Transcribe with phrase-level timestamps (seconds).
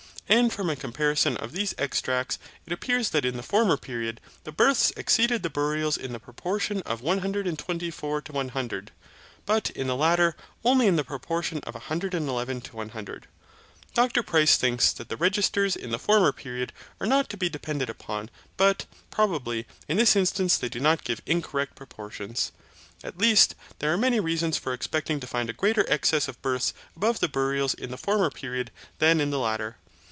[0.29, 4.53] And from a comparison of these extracts, it appears that in the former period the
[4.53, 8.91] births exceeded the burials in the proportion of 124 to 100,
[9.45, 13.27] but in the latter, only in the proportion of 111 to 100.
[13.93, 16.71] Dr Price thinks that the registers in the former period
[17.01, 21.19] are not to be depended upon, but, probably, in this instance they do not give
[21.25, 22.53] incorrect proportions.
[23.03, 26.73] At least there are many reasons for expecting to find a greater excess of births
[26.95, 29.75] above the burials in the former period than in the latter.